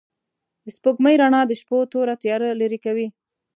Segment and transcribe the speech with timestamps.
[0.63, 3.07] د سپوږمۍ رڼا د شپو توره تياره لېرې کوي.